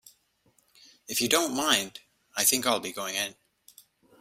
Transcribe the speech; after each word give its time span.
If 1.07 1.21
you 1.21 1.29
don't 1.29 1.55
mind, 1.55 1.99
I 2.35 2.43
think 2.43 2.65
I'll 2.65 2.79
be 2.79 2.91
going 2.91 3.13
in. 3.13 3.35